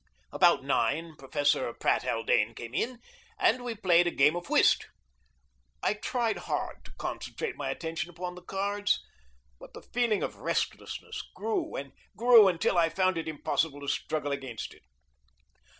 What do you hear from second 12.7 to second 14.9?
I found it impossible to struggle against it.